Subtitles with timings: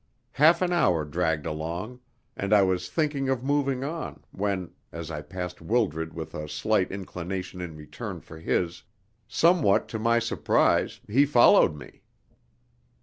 [0.31, 1.99] Half an hour dragged along,
[2.35, 6.91] and I was thinking of moving on, when, as I passed Wildred with a slight
[6.91, 8.81] inclination in return for his,
[9.27, 12.01] somewhat to my surprise he followed me.